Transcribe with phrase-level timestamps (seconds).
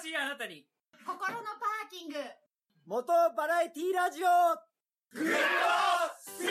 [0.00, 0.66] しいあなたに。
[1.04, 2.14] 心のパーキング。
[2.86, 4.26] 元バラエティラジオ。
[5.12, 5.34] グッド
[6.18, 6.46] スピ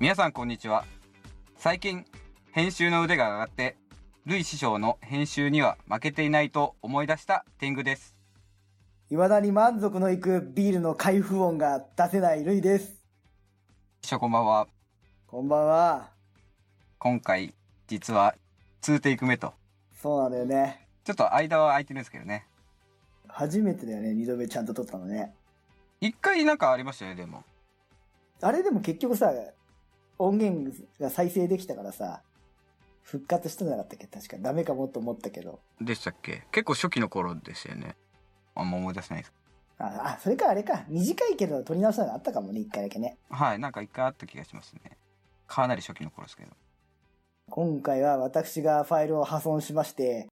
[0.00, 0.84] 皆さんこんにちは。
[1.56, 2.04] 最近、
[2.50, 3.76] 編集の腕が上がって、
[4.26, 8.16] ルイ師匠の編集には負けていないと思い出した天狗です。
[9.08, 13.04] 未だに満足のいくビールの開封音が出せないルイです。
[14.02, 14.66] 師匠こんばんは。
[15.28, 16.10] こんばんは。
[16.98, 17.54] 今回、
[17.86, 18.34] 実は、
[18.82, 19.54] 2テイク目と。
[20.02, 20.88] そうなんだよね。
[21.04, 22.46] ちょっと間は空いてるんですけどね。
[23.28, 25.32] 初めてだよね、二度目ちゃんと撮ったのね。
[26.00, 27.44] 一回なんかありましたよね、でも。
[28.40, 29.32] あれでも結局さ、
[30.18, 30.70] 音源
[31.00, 32.22] が再生できたからさ、
[33.02, 34.06] 復活してなかったっけ？
[34.06, 34.36] 確か。
[34.38, 35.60] ダメかもと思ったけど。
[35.80, 36.44] でしたっけ？
[36.52, 37.96] 結構初期の頃でしたよね。
[38.54, 39.32] あんま思い出せないです。
[39.78, 40.84] あ、あ、それかあれか。
[40.88, 43.18] 短いけど撮り直したのがあったかもね、一回だけね。
[43.28, 44.96] はい、なんか一回あった気がしますね。
[45.46, 46.52] かなり初期の頃ですけど。
[47.50, 50.28] 今回は私がファイルを破損しまして、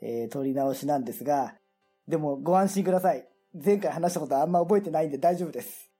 [0.00, 1.54] えー、撮り直しなんですが、
[2.08, 3.28] でもご安心ください。
[3.52, 5.90] 前回話したことあんま覚えてないんで大丈夫です。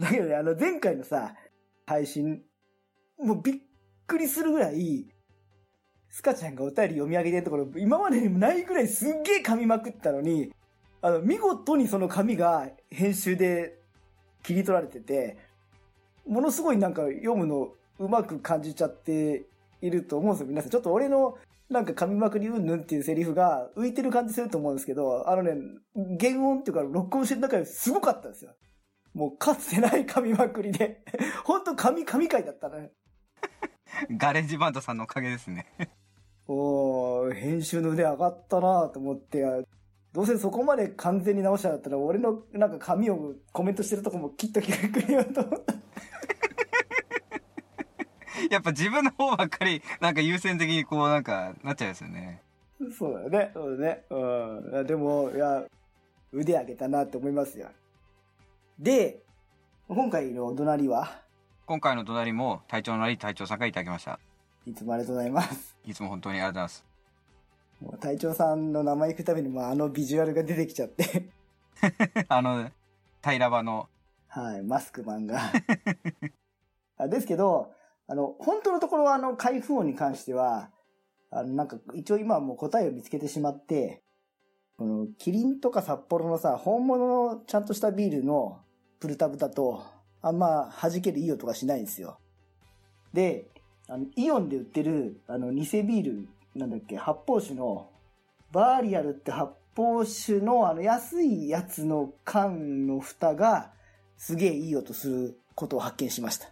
[0.00, 1.34] だけどね、あの前回のさ、
[1.84, 2.42] 配信、
[3.18, 3.60] もうびっ
[4.06, 5.06] くりするぐらい、
[6.08, 10.52] スカちゃんがお便り読み上げてるところ、今までにもないぐらいすっげえ噛みまくったのに、
[11.00, 13.78] あの、見事にその紙が編集で
[14.42, 15.38] 切り取られてて、
[16.26, 19.46] ものすごいなんか読むのうまく感じちゃって
[19.80, 20.70] いると思うんですよ、皆さん。
[20.70, 21.38] ちょっと俺の
[21.70, 25.54] なんか噛みまくりうんぬんっていうセリフが浮いてる感じすると思うんですけど、あのね、
[26.20, 28.52] 原音っていうか録音してる中ですごかったんですよ。
[29.14, 31.02] もうかつてない噛みまくりで。
[31.44, 32.92] ほんと神、神回だったね。
[34.16, 35.66] GarageBand さんのおかげですね。
[36.48, 39.44] おー、編集の腕上がったなと思って、
[40.12, 45.74] どうせそこまで完全に直したんだったら、俺のなんか噛みをコメントしてるとこもきっと聞くれようと思った。
[48.50, 52.42] やっぱ自分の方ばっかり、なんか優先的にこうなんかなっちゃいますよね。
[52.98, 53.50] そうだよね。
[53.54, 54.04] そうだね。
[54.10, 54.86] うん。
[54.86, 55.64] でも、いや、
[56.32, 57.68] 腕上げたなって思いますよ。
[58.78, 59.22] で、
[59.88, 61.21] 今回のお隣は、
[61.64, 64.18] 今回の隣も隊長のり隊長さんからいただきました。
[64.66, 65.76] いつもありがとうございます。
[65.86, 66.84] いつも本当にありがとうございます。
[67.80, 71.28] もう隊長さんの名前行くためにもあのビジュアルが出てきちゃって。
[72.28, 72.68] あの、
[73.22, 73.88] 平場の、
[74.26, 75.40] はい、マスクマンが。
[76.98, 77.72] あですけど、
[78.08, 80.70] あの、本当のところはあの、開封音に関しては、
[81.30, 84.02] あの、なんか、一応今はもう答えを見つけてしまって、
[84.76, 88.60] この、キリンとか札幌のさ、本物のちゃんとしたビールの
[88.98, 92.18] プルタブだと、あんま弾けるいい音がしないんですよ。
[93.12, 93.46] で、
[93.88, 97.90] あの、イオンで売ってる、あの、偽ビール、なんだっけ、発泡酒の、
[98.52, 103.72] バーリアルって発泡酒のあの安いやつの缶の蓋が
[104.18, 106.48] すげえいい音することを発見しました。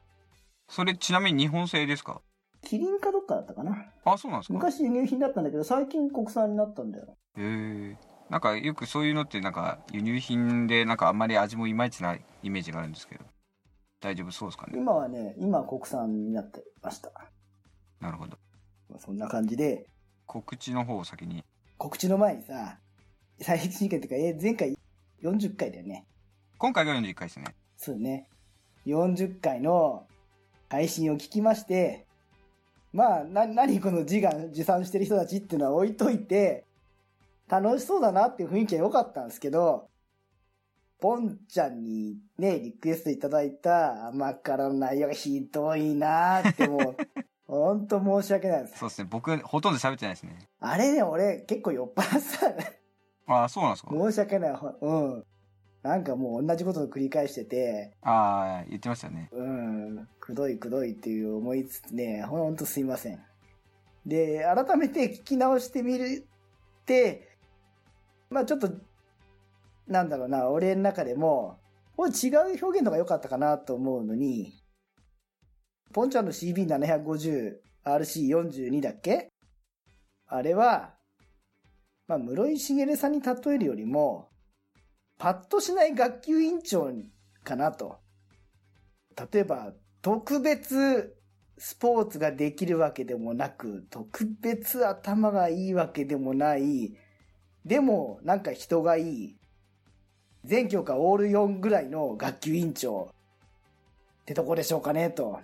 [0.69, 2.23] それちなみに日本製ですか？
[2.63, 4.55] キリンかどっかだったかなあ、そうなんですか？
[4.55, 7.19] 昔輸入品だったんだけど最近国産になったんだよ。
[7.37, 7.97] へえ。
[8.31, 13.25] なんかよくそういうのってなんか輸入品でなんかあんまり味もいまいちなイメージがあるんですけど。
[14.00, 14.72] 大丈夫そうですかね？
[14.77, 17.11] 今はね、今は国産になってました。
[18.00, 18.38] なるほど。
[18.88, 19.87] まあそんな感じで、
[20.27, 21.44] 告知の方を先に。
[21.77, 22.78] 告知の前にさ、
[23.41, 24.77] 最新回っていうか、え、前回
[25.22, 26.06] 40回だよね。
[26.59, 27.55] 今回が41回ですね。
[27.77, 28.27] そうね。
[28.87, 30.06] 40回の
[30.71, 32.06] 配信を聞きまして、
[32.93, 36.65] まあ、な、何この字が持参してる人たちっていうのは置いといて、
[37.49, 39.90] 楽しそうだなっていう雰囲気は良かったんですけど、
[41.00, 46.97] ポンちゃんにね、リクエストいただいた甘辛の内容がひどいなーってもう、
[47.47, 48.78] ほんと申し訳ないです。
[48.78, 49.09] そうですね。
[49.10, 50.39] 僕ほとんど喋ってないですね。
[50.60, 52.80] あれね、俺結構酔っ払ってたね。
[53.27, 53.91] ああ、そうなんですか？
[53.92, 54.53] 申し訳ない。
[54.54, 55.25] ほうん。
[55.83, 59.30] なんかもう同じことを繰り返してて、ああ、言ってましたね。
[59.33, 63.19] うん、くどいくどいっていう思いつつね、ほんとすいません。
[64.04, 66.27] で、改めて聞き直してみる
[66.83, 67.28] って、
[68.28, 68.69] まあちょっと、
[69.91, 71.59] なんだろうな、俺の中でも、
[71.97, 74.54] これ違う表現の方が良かったかなと思うのに、
[75.92, 79.28] ポンちゃんの CB750、RC42 だっけ？
[80.28, 80.95] あれは、
[82.07, 84.28] まあ室井茂さんに例えるよりも、
[85.19, 86.91] パッとしない学級委員長
[87.42, 87.98] かなと。
[89.33, 91.16] 例えば、特別
[91.59, 96.97] スポーツができるわけでもなく、特別頭がいいわけでもない、
[97.65, 99.40] でもなんか人がいい、
[100.45, 103.10] 全教科オール4ぐらいの学級委員長
[104.22, 105.41] ってとこでしょうかねと。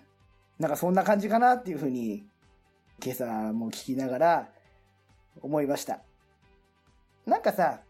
[0.59, 2.27] なんかそんな感じかなっていうふうに、
[3.05, 4.49] 今朝も聞きながら
[5.43, 6.01] 思いました。
[7.27, 7.81] なんかさ、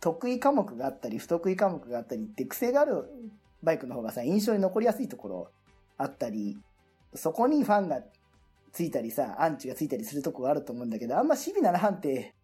[0.00, 3.04] 得意科目があったり、不得意科目があったりって癖がある
[3.62, 5.50] バイクの方がさ、印象に残りやすいところ
[5.98, 6.58] あったり、
[7.14, 8.00] そこにファンが
[8.72, 12.34] ついたりさ、アンチがついたりするとこがあると思うんだけど、あんまシビな班って、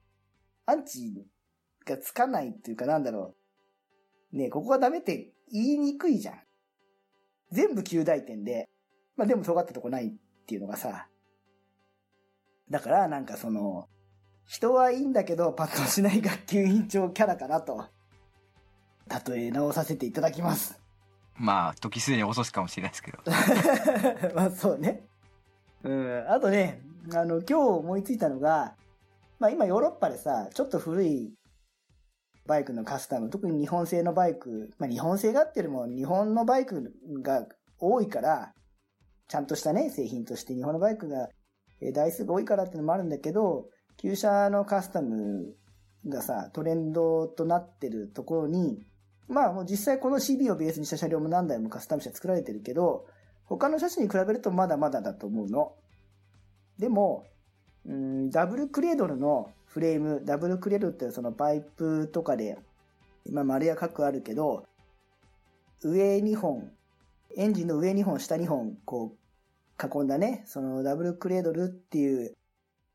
[0.67, 1.25] アンチ
[1.85, 3.35] がつかないっていうかなんだろ
[4.33, 4.37] う。
[4.37, 6.35] ねここがダメって言いにくいじゃん。
[7.51, 8.71] 全部9大点で、
[9.17, 10.13] まあでも尖ったとこないっ
[10.47, 11.09] ていうのがさ、
[12.71, 13.89] だからなんかその、
[14.47, 17.87] 人はいいんだけどパッとしない学級委員長キャラかなと、
[19.27, 20.81] 例え直させていただきます。
[21.35, 23.19] まあ、時すでに遅しかもしれないですけど。
[24.35, 25.07] まあそうね。
[25.83, 26.31] うん。
[26.31, 26.83] あとね、
[27.15, 28.77] あの、今日思いついたのが、
[29.39, 31.35] まあ今ヨーロッパでさ、ちょっと古い
[32.47, 36.93] バイクのカスタム、特に日本製のバイク、まあ日本製があってよりも日本のバイク
[37.23, 37.47] が
[37.79, 38.53] 多いから、
[39.29, 41.29] ちゃんとしたね、製品として日本のバイクが、
[41.95, 45.55] 台数が多いからっていうのもあるんだけど、旧車のカスタム
[46.09, 48.85] がさ、トレンドとなってるところに、
[49.29, 53.07] まあもう実際この CB をベースにした車両も何台もカスタム車作られてるけど、
[53.45, 55.75] 他の車種に比べるとまだまだだと思うの。
[56.79, 57.25] でも、
[57.85, 62.59] うん、ダブルクレードルのフレーム、ダブルクレルってそのパイプとかで、
[63.25, 64.67] 今丸や角あるけど、
[65.81, 66.71] 上2本、
[67.37, 72.37] エンジンの上2本、下2本、こう、囲んだね、そのダブルクレードルっていう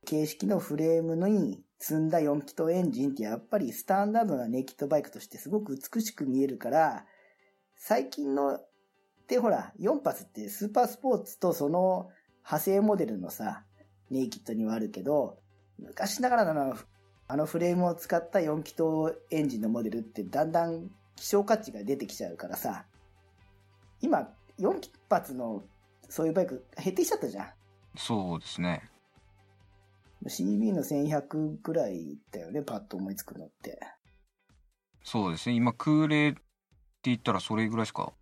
[0.05, 7.07] 形式のフレームに積んだ4気筒エンジンってやっぱりスタンダードなネイキッドバイクとしてすごく美しく見えるから、
[7.75, 8.59] 最近の、
[9.27, 12.11] でほら、4発ってスーパースポーツとその
[12.43, 13.63] 派生モデルのさ、
[14.11, 15.39] ネイキッドにはあるけど、
[15.79, 16.77] 昔ながらの
[17.29, 18.83] あのフレームを使った4気筒
[19.31, 22.85] エンジンのモデルってだんだん希少価値が出てきちゃうからさ、
[24.01, 24.29] 今、
[24.59, 24.79] 4
[25.09, 25.63] 発の
[26.07, 27.47] そういうバイク減ってきちゃったじゃん。
[27.97, 28.89] そうですね。
[30.25, 33.79] CB の1100ぐらいだよね、パッと思いつくのって。
[35.03, 35.55] そうですね。
[35.55, 36.39] 今、空冷って
[37.03, 38.13] 言ったらそれぐらいしか。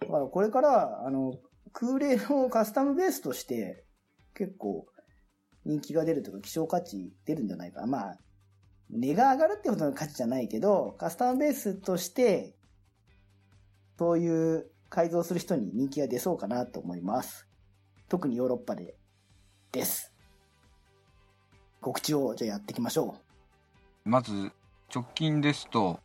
[0.00, 1.38] だからこれから、あの、
[1.72, 3.84] 空冷のカスタムベースとして、
[4.34, 4.86] 結構
[5.64, 7.86] 人気が出るとか希少価値出るんじゃないかな。
[7.86, 8.18] まあ、
[8.90, 12.54] 値が上がるってほどの価値じゃないけど、カスタムベースとして、
[13.98, 17.46] そういう改造する人に人気が出そうかなと思います。
[18.08, 18.96] 特にヨーロッパで、
[19.70, 20.12] です。
[21.80, 23.16] 告知をじゃあやっていきましょ
[24.04, 24.52] うまず、
[24.94, 26.00] 直近ですと、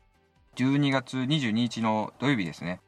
[0.56, 2.82] 12月22日の土曜日ですね。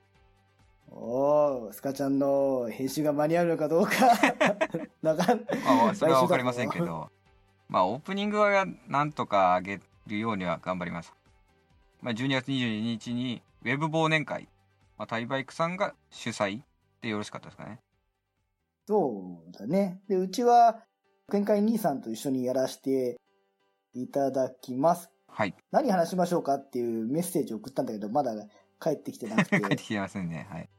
[0.92, 0.96] う。
[0.96, 3.92] おー、スカちゃんの編集が間に合うのかどうか。
[5.02, 7.10] なかんまあ、それはわかりませんけど。
[7.68, 11.14] まあ、オープニングはなんとか上げるようには頑張ります。
[12.02, 14.48] まあ、12月22日に、ウェブ忘年会。
[14.98, 16.62] まあ、タイバイクさんが主催
[17.02, 17.80] でよろしかったですかね。
[18.88, 20.02] そうだね。
[20.08, 20.84] で、うちは、
[21.32, 23.20] 見解兄さんと一緒にやらせて
[23.94, 25.10] いただきます。
[25.28, 25.56] はい。
[25.72, 28.34] 何話しましょうかっていうメッセージを送ったんだけど、まだ
[28.82, 30.48] 帰ってきてなくて 帰っ、てきてませんね。
[30.50, 30.70] はい。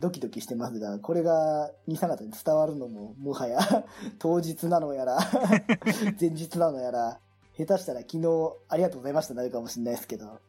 [0.00, 3.58] ドキドキしてますが、これが兄さん方に伝わるのも、もはや、
[4.18, 5.18] 当日なのやら、
[6.18, 7.20] 前日なのやら、
[7.56, 10.40] 下手したら昨日ありがとうございましたなるかもしれないですけど、よ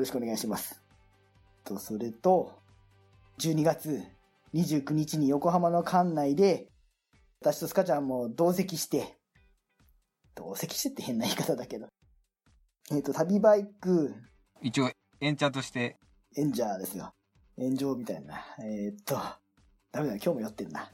[0.00, 0.80] ろしくお願いします。
[1.64, 2.52] と、それと、
[3.38, 4.02] 12月
[4.54, 6.70] 29日に横浜の館内で、
[7.40, 9.18] 私とスカちゃんも同席して、
[10.34, 11.88] 同席してって変な言い方だけど、
[12.90, 14.14] えっ、と、旅バイク、
[14.62, 14.90] 一応、
[15.20, 15.98] エンチャンとして、
[16.36, 17.12] エンジャーですよ。
[17.56, 18.44] 炎上みたいな。
[18.60, 19.16] えーっと、
[19.92, 20.90] ダメだ、今日も酔ってんな。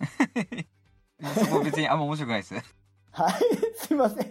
[1.35, 2.55] そこ別にあんま面白くないです。
[3.13, 3.33] はい、
[3.77, 4.31] すいません。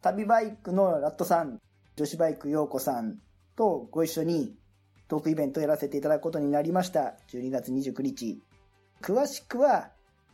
[0.00, 1.60] 旅バイクのラットさん、
[1.96, 3.18] 女子バイク陽子さん
[3.56, 4.56] とご一緒に
[5.08, 7.14] トークイベントをやらせていただくことになりました。
[7.28, 8.40] 12月29日。
[9.02, 9.90] 詳しくは、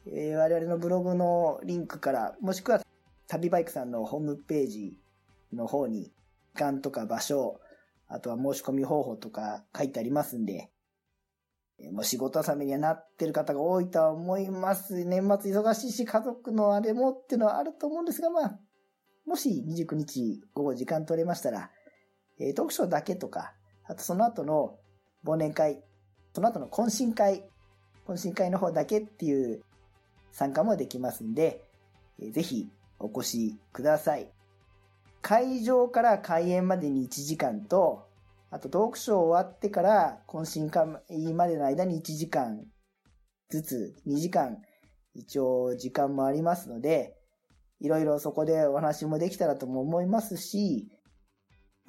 [0.06, 2.82] えー我々のブログのリンクから、もしくは
[3.26, 4.96] 旅バイクさんのホームページ
[5.52, 6.12] の方に、
[6.54, 7.60] 時間とか場所、
[8.14, 10.70] あとは申し込み方法とか書いてありますんで、
[11.92, 15.04] もう仕事納めにはなってる方が多いとは思います。
[15.04, 18.60] 年末忙しいし、家族のあれもっていうのはあると思うんですが、まあ、
[19.26, 21.70] もし29日午後時間取れましたら、
[22.38, 23.54] えー、読書だけとか、
[23.84, 24.78] あとその後の
[25.24, 25.82] 忘年会、
[26.32, 27.44] その後の懇親会、
[28.06, 29.64] 懇親会の方だけっていう
[30.30, 31.64] 参加もできますんで、
[32.20, 32.68] えーぜひ
[33.00, 34.28] お越しください。
[35.24, 38.06] 会場から開演までに1時間と、
[38.50, 40.86] あとトークショー終わってから懇親会
[41.32, 42.60] までの間に1時間
[43.48, 44.58] ずつ2時間
[45.14, 47.14] 一応時間もありますので、
[47.80, 50.88] いろいろそこでお話もできたらとも思いますし、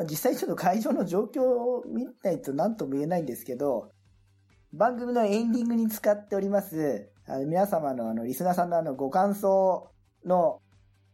[0.10, 3.92] 実際ちょっと会場の状況を見ないと何とも言えないんですけど、
[4.72, 9.92] 番組のエンディングに使っております、あの皆様のあのリスナーさんのあのご感想
[10.24, 10.62] の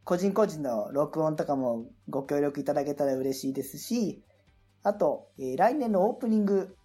[0.03, 4.23] 個人個人の録音とかもご協力いただけたら嬉しいですし、
[4.83, 6.75] あと、えー来年のオープニング、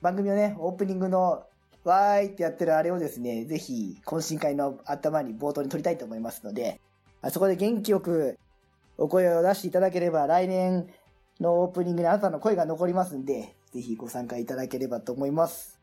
[0.00, 1.44] 番組のね、オープニングの
[1.84, 6.80] わーいってやってるあれをですね、ぜひ懇親会の頭に冒頭に撮りたいと思いますので、
[7.22, 8.38] あそこで元気よく
[8.96, 10.88] お声を出していただければ来年
[11.40, 15.80] のオープニングにあなたの声が残りますんで、ぜひご参加いただければと思います。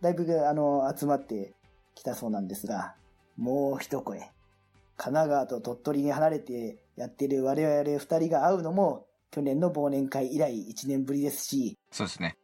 [0.00, 1.54] だいぶ、あの、集まって
[1.94, 2.94] きたそうなんですが、
[3.36, 4.33] もう一声。
[4.96, 12.36] 神奈川と鳥取に離れてやってる我々二人が会うのも、去年の忘年会以来一年ぶりですし、そうですね。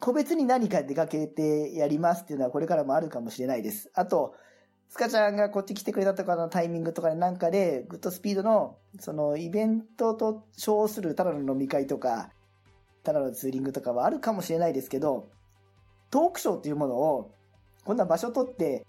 [0.00, 3.90] 個別に何か出かけてやりますっていうのはこれからもあるかもしれないです。
[3.94, 4.34] あと、
[4.88, 12.30] スカちゃんがこっち来てくれたとかのタイミングとかでなんかで、グッドスピードの、そのイベントと称するただの飲み会とか、
[13.02, 15.30] ただのツーリングとかはあるかもしれないですけど、
[16.10, 17.34] トークショーっていうものを、
[17.84, 18.84] こんな場所取って、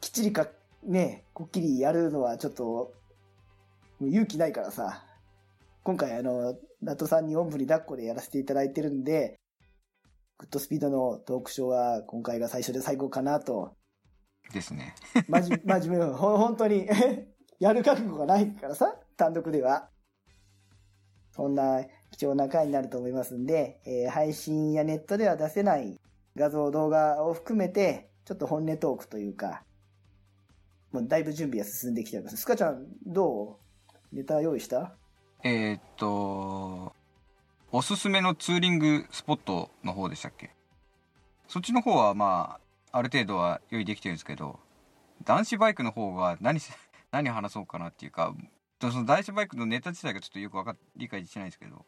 [0.00, 0.46] きっちりか、
[0.84, 2.92] ね、こっきりやるのはちょっと、
[4.00, 5.04] 勇気ないからさ、
[5.84, 9.36] 今回あの、ナトさんにおんぶに抱っこでやらせていただいてるんで、
[10.38, 13.76] グッドスピードのトークショーは今回が最初で最後かなと。
[14.52, 14.94] ですね。
[15.28, 16.88] まじ、真面目に、ほ本当に、
[17.60, 19.88] やる覚悟がないからさ、単独では。
[21.30, 25.98] そんな貴重な回になると思いますんで、えー配信やネットでは出せない
[26.34, 29.64] 画像、動画を含めて、ちょっと本音トークというか、
[30.92, 32.36] もうだいぶ準備は進んできております。
[32.36, 33.58] スカちゃん、ど
[34.12, 34.16] う？
[34.16, 34.94] ネタ用意した？
[35.42, 36.94] えーっと、
[37.70, 40.50] おすすめのツーリングスポットの方でしたっけ？
[41.48, 42.58] そっちの方はま
[42.92, 44.60] あ、ある程度は用意できてるんですけど、
[45.24, 46.70] 男子バイクの方は何し、
[47.10, 48.34] 何話そうかなっていうか、
[48.80, 51.86] その男子バイクのネタ自体がちょっとよくわか理解してないんですけど、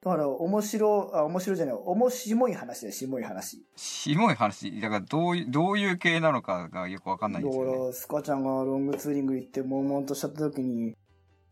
[0.00, 3.64] だから、面白、あ、面白じゃない、面白い話だよ、しもい話。
[3.74, 7.86] しもい話、だからどういう、どういう系なのかがよくわかんないんですよね。
[7.88, 10.96] ら、スカちゃんがロングツーリング行って、悶々としちゃった時に、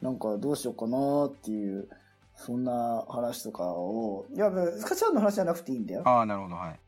[0.01, 1.89] なんかどうしようかなっていう、
[2.37, 6.03] そんな話とかを、いや、スカちゃんの話じゃなくていいんだよ。
[6.05, 6.81] ああ、なるほど、はい。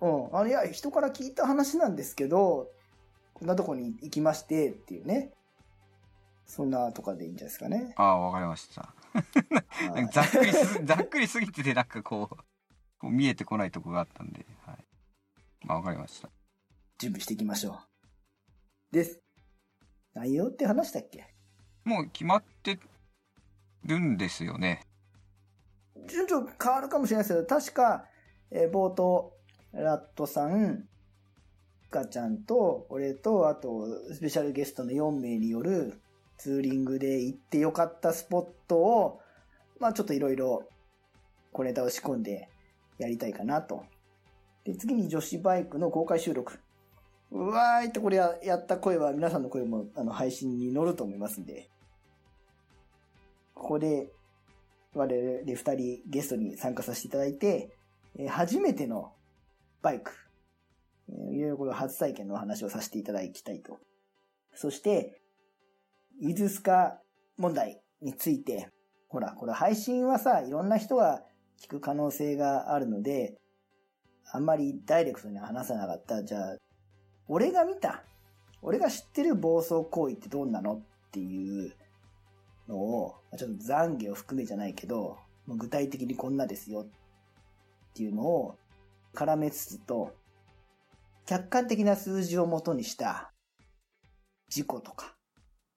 [0.00, 0.36] うん。
[0.36, 2.68] あの、いや、人から聞いた話なんですけど、
[3.32, 5.30] こんなとこに行きましてっていうね。
[6.46, 7.94] そんなとかでいいんじゃないですかね。
[7.96, 8.92] ああ、わかりました。
[10.12, 12.36] ざっくりす、 ざっくりすぎてて、なんかこう、
[12.98, 14.84] こう見えてこないとこがあったんで、はい。
[15.64, 16.30] まあ、わかりました。
[16.98, 18.94] 準備していきましょう。
[18.94, 19.20] です。
[20.14, 21.26] 内容って話したっけ？
[21.84, 22.78] もう決まって
[23.84, 24.86] るんですよね。
[26.08, 28.06] 順序変わるかもしれないですけど、確か、
[28.50, 29.32] えー冒頭、
[29.72, 30.88] ラットさん、
[31.90, 36.00] かちゃんと、俺と、あと、スペシャルゲストの4名による
[36.38, 39.20] ツーリングで行ってよかったスポットを、
[39.80, 40.64] まあちょっといろいろ、
[41.52, 42.48] 小ネタを仕込んで
[42.98, 43.84] やりたいかなと。
[44.64, 46.58] で、次に女子バイクの公開収録。
[47.30, 51.68] うわーいってこれややった声は皆さんの声もあの配信に乗ると思いますんで。
[53.54, 54.12] ここで
[54.94, 57.70] 我々二人ゲストに参加させていただいて、
[58.18, 59.12] え初めての
[59.82, 60.12] バイク、
[61.08, 63.78] いろいろこれ初体験の話をさせていただきたいと。
[64.54, 65.20] そして、
[66.20, 67.00] イズスカ
[67.36, 68.70] 問題について、
[69.08, 71.22] ほら、これ配信はさ、いろんな人が
[71.60, 73.38] 聞く可能性があるので、
[74.32, 76.24] あんまりダイレクトに話さなかった。
[76.24, 76.56] じゃあ、
[77.28, 78.02] 俺が見た、
[78.62, 80.74] 俺が知ってる暴走行為ってどんなの？
[80.74, 80.80] っ
[81.12, 81.72] ていう
[82.68, 86.82] のを、ちょっと懺悔を含めじゃないけど、具体的にこんなですよ。
[86.82, 88.58] っていうのを
[89.14, 90.14] 絡めつつと、
[91.24, 93.32] 客観的な数字をもとにした
[94.48, 95.15] 事故とか、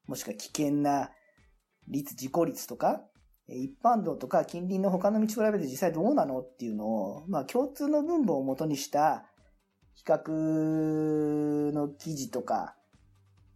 [0.09, 1.11] もしくは危険な
[1.87, 3.03] 率、事故率とか、
[3.47, 9.23] 一般道とか近隣の他の道と比べて実際どうなのっていうのを、まあ共通の分母をもとにした
[9.93, 12.75] 比較の記事とか、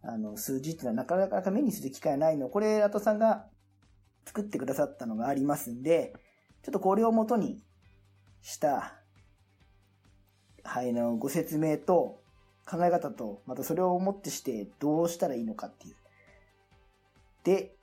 [0.02, 2.48] あの、数字っていうのはなかなか目にする機会ないの。
[2.48, 3.46] これ、ラトさんが
[4.24, 6.14] 作ってくださったのがありますんで、
[6.62, 7.60] ちょっとこれをもとに
[8.42, 8.94] した、
[10.62, 12.22] はい、の、ご説明と
[12.64, 15.96] 考え方と、またそれをもってしてどうしたらいいのかっていう。
[17.44, 17.74] で、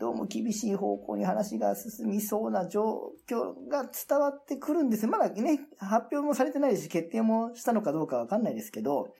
[0.00, 9.14] どうも厳しい方向に話が進みそうな状況が伝わってくるんですまだね、発表もされてないし、決定もしたのかどうかわかんないですけど、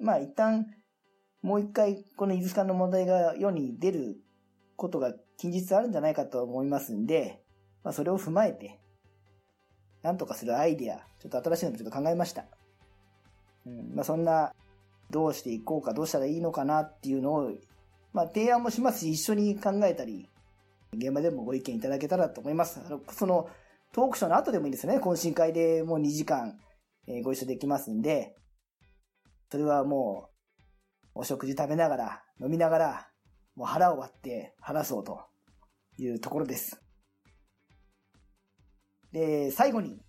[0.00, 0.66] まあ一旦、
[1.40, 4.16] もう一回、この伊豆スカの問題が世に出る
[4.76, 7.42] ことが近日あるんじゃないかと思いますんで、
[7.84, 8.80] まあそれを踏まえて、
[10.02, 12.44] なんとかするアイディア、ちょっと新しいのもちょっと考えました。
[13.66, 14.52] うん、まあそんな、
[15.12, 17.52] どうしていこうか、どうしたらいいのかなっていうのを、
[18.14, 20.28] まあ提案もしますし、一緒に考えたり、
[20.94, 22.80] 現場でもご意見いただけたらと思います。
[22.84, 23.48] あのその、
[23.92, 24.98] トークショーの後でもいいんですよね。
[24.98, 26.58] 懇親会でもう2時間、
[27.06, 28.34] えーご一緒できますんで、
[29.50, 30.30] それはも
[31.14, 33.08] う、お食事食べながら、飲みながら、
[33.54, 35.20] もう腹を割って話そうと
[35.98, 36.80] いうところです。
[39.12, 40.00] で、最後に、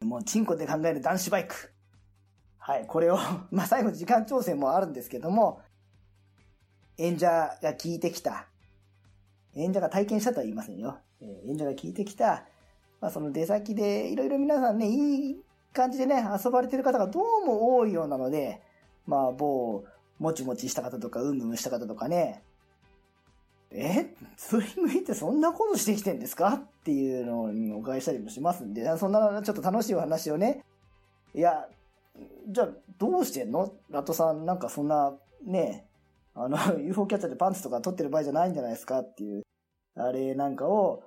[0.00, 1.72] もうチンコで考える男子バイク。
[2.68, 3.16] はい、これを、
[3.50, 5.62] まあ最後時間調整もあるんですけども、
[6.98, 8.46] 演者が聞いてきた、
[9.54, 10.98] 演者が体験したとは言いませんよ。
[11.22, 12.44] えー演者が聞いてきた、
[13.00, 18.60] まあその出先でいろいろ皆さんね、いい感じでね、遊ばれてる方がどうも多いようなので、
[19.06, 19.84] まあ某、
[20.18, 22.42] もちもちした方とか、うんむむした方とかね、
[23.70, 26.52] えスプリングってそんなことしてきてんですか？
[26.52, 30.66] っていうのにお伺いしたりもしますんで、そんなちょっと楽しいお話をね、
[31.34, 31.66] いや、
[32.48, 33.72] じゃあどうしてんの？
[33.90, 35.88] ラトさんなんかそんな、ね、
[36.34, 39.42] あの、 UFO キャッチャーでパンツとか撮ってる場合じゃないんじゃないですかっていう、
[39.96, 41.02] あれなんかを、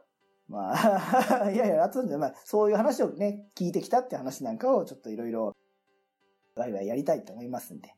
[0.47, 5.55] まあ、 いやいや、ラトさんじゃ、まあ、そういう話をね、聞いてきたって話なんかをちょっといろいろ、
[6.55, 7.95] ワイワイやりたいと思いますんで。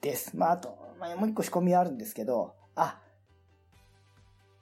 [0.00, 0.34] です。
[0.36, 3.00] まあ、あと、まあ、もう一個仕込みあるんですけど、あ、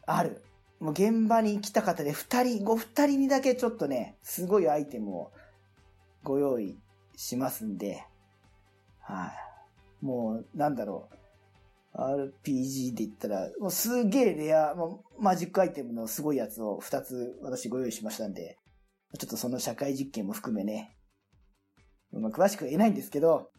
[0.06, 0.42] ある。
[0.80, 5.32] もう現場に来た方で二人、ご二人にだけちょっとね、すごいアイテムを
[6.26, 6.76] ご用意
[7.16, 8.04] しますんで、
[8.98, 9.32] は
[10.02, 11.16] い、もう、なんだろう。
[11.98, 18.58] RPG で言ったら、もうすげえレア、もうマジックアイテムのすごいやつを二つ私ご用意しましたんで、
[19.18, 20.94] ちょっとその社会実験も含めね、
[22.12, 23.50] まあ、詳しくは言えないんですけど、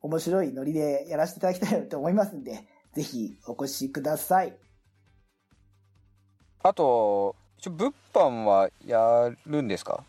[0.00, 4.58] 面白いノリでやらせていただきたいと思いますんで、ぜひお越しください。
[6.62, 10.04] あと一応物販はやるんですか？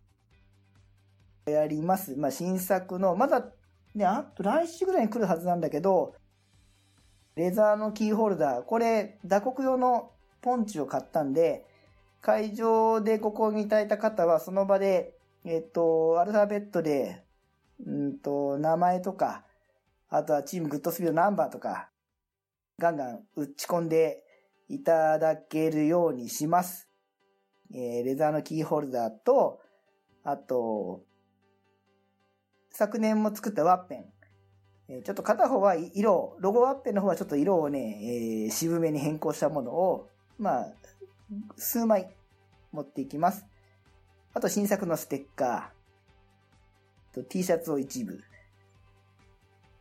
[1.45, 2.15] やります。
[2.15, 3.45] まあ、新作の、まだ
[3.95, 6.15] ね、あと来週ぐらいに来るはずなんだけど、
[7.35, 11.65] レザーのキーホルダー、これ、打刻用のポンチを買ったんで、
[12.21, 17.23] 会場でご購入いただいた方は、その場で、えっと、アルファベットで、
[17.85, 19.43] うんと、名前とか、
[20.09, 21.89] あとはチームグッドスピードナンバーとか、
[22.77, 24.23] ガンガン打ち込んで
[24.67, 26.89] いただけるようにします。
[27.73, 29.61] えーレザーのキーホルダーと、
[30.23, 31.03] あと、
[32.71, 34.05] 昨年も作ったワッペン。
[34.87, 40.67] えちょっと片方は色を、ロゴワッペンの方はちょっと色をね、えー渋めに変更したものを、まあ、
[41.55, 42.09] 数枚
[42.71, 43.45] 持っていきます。
[44.33, 48.21] あと新作のステッカー、と T シャツを一部、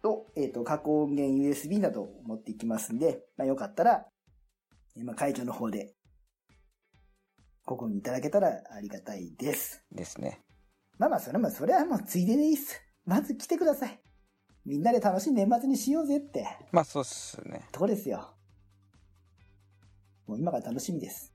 [0.03, 4.07] と、えっ、と、加工音源 USB などを持っていきますんで、まあよかったら、
[4.97, 5.95] えーまあ会場の方で、
[7.65, 9.85] ご購入いただけたらありがたいです。
[9.93, 10.41] ですね
[11.01, 12.79] まあまあ、それも、それはもうついででいいっす。
[13.07, 13.99] まず来てください。
[14.67, 18.29] みんなで楽しい年末にしようぜって、まあそうっすねとこですよ。
[20.27, 21.33] もう今が楽しみです。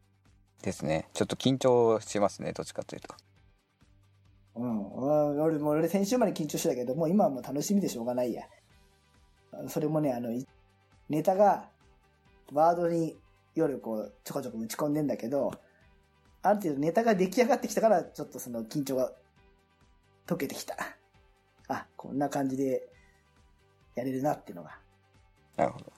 [0.62, 3.16] ですねちょっと緊張しますねどっちかというと
[4.56, 4.94] うん。
[5.42, 8.44] 俺も、俺先週まで緊張してたけど、もう今はもう楽しみでしょうがないや。
[9.68, 10.46] それもね、あの、い
[11.10, 11.66] ネタが、
[12.54, 13.18] ワードに
[13.56, 15.52] 夜こう、ちょこちょこ打ち込んでんだけど、
[16.44, 19.12] ある程度ネタが出来上がってきたから、ちょっとその緊張が
[20.26, 20.76] 解けてきた。
[21.68, 22.88] あ、こんな感じで
[23.96, 24.78] やれるなっていうのが。
[25.56, 25.92] なるほど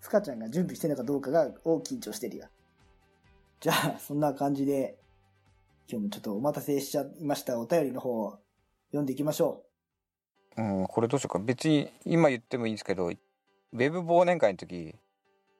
[0.00, 2.46] スカちゃんが準備してるのかどうかが、を緊張してるよ。
[3.60, 4.96] じゃあ、そんな感じで、
[5.88, 8.38] 今日もちょっとお待たせしちゃいましたお便りの方を
[8.88, 9.62] 読んでいきましょ
[10.56, 14.96] うんこれどうしようか別に今言ってもいいんですけどウェブ忘年会の時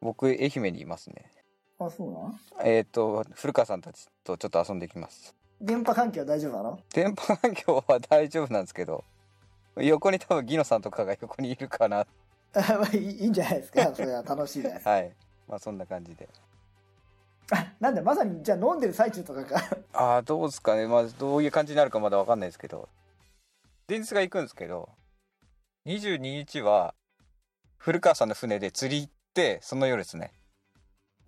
[0.01, 1.31] 僕愛媛にいますね
[1.79, 1.85] う。
[1.85, 2.67] あ、そうなん？
[2.67, 6.81] えっ、と古川さんたちとちょっと遊んできます電波環境は大丈夫なの？
[6.93, 9.05] 電波環境は大丈夫なんですけど
[9.77, 12.01] 横に多分ギノさんとかが横にいるかな。
[12.01, 12.07] あ
[12.81, 13.93] まあいいんじゃないですか。
[13.95, 14.91] それは楽しいじゃないですか。
[14.91, 15.13] はい。
[15.49, 16.29] まあそんな感じで。
[17.53, 19.63] あ、なんだ、まさに、じゃあ飲んでる最中とかか。
[19.93, 20.87] ああどうですかね。
[20.87, 22.89] まあどういう感じになるかまだわかんないですけど。
[23.89, 24.89] 前日が行くんですけど
[25.87, 26.93] 22日は
[27.77, 30.33] 古川さんの船で釣り行ってその夜ですね。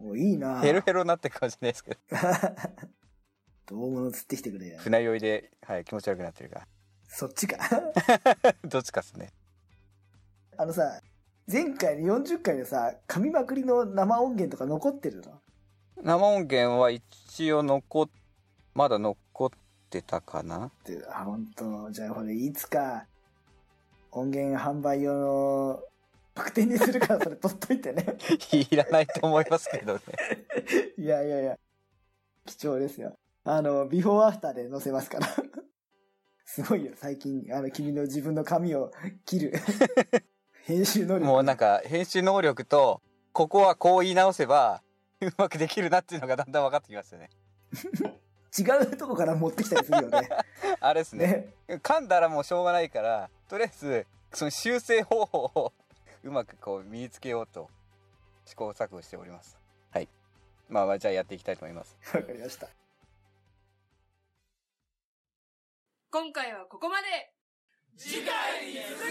[0.01, 1.99] もういいなヘロヘロになってるかもしれないですけど
[3.68, 4.78] どう物釣ってきてくれよ。
[4.78, 6.66] 船酔いで、はい、気持ち悪くなってるか
[7.07, 7.57] そっちか。
[7.59, 7.83] ら
[8.64, 9.33] どっちかっすね
[10.57, 11.00] あのさ、
[11.50, 15.40] 前回の40回でさ、噛みまくりの生音源とか残ってるの？
[16.02, 18.09] 生音源は一応残っ
[18.74, 19.50] まだ残っ
[19.90, 23.07] てたかなって、あ、本当じゃあこれいつか、
[24.12, 25.83] 音源販売用の
[26.35, 28.07] 特典にするからそれ取っといてね。
[28.70, 30.00] いらないと思いますけどね
[30.96, 31.59] いやいやいや、
[32.46, 33.16] 貴重ですよ。
[33.44, 35.29] あの、ビフォーアフターで載せますから。
[36.44, 38.90] すごいよ、最近、あの、君の自分の髪を
[39.24, 39.53] 切る。
[40.68, 41.24] 編集能力。
[41.27, 43.01] もうなんか編集能力と
[43.33, 44.83] ここはこう言い直せば
[45.22, 47.31] うまくできるなっていうのがだんだん分かってきましたね
[48.59, 50.29] 違うとこから持ってきたりするよね。
[50.81, 51.77] あれですねね。
[51.77, 55.72] 噛んだらもうしょうがないからとりあえずその修正方法を
[56.22, 57.70] うまくこう身につけようと
[58.44, 59.57] 試行錯誤しております
[59.90, 60.09] はい
[60.68, 62.68] まあまあじゃあやっていきたいと思いますわかりました。
[66.11, 67.35] 今回はここまで。
[67.99, 69.09] 次回に続く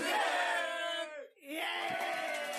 [1.44, 2.57] イエーイ！